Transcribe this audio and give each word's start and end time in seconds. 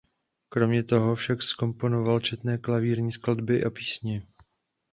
Kromě 0.49 0.83
toho 0.83 1.15
však 1.15 1.43
zkomponoval 1.43 2.17
i 2.17 2.21
četné 2.21 2.57
klavírní 2.57 3.11
skladby 3.11 3.63
a 3.63 3.69
písně. 3.69 4.27